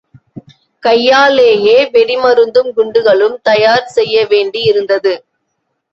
கையாலேயே 0.83 1.75
வெடிமருந்தும் 1.93 2.71
குண்டுகளும் 2.73 3.37
தயார் 3.43 3.87
செய்யவேண்டி 3.95 4.63
இருந்தது. 4.63 5.13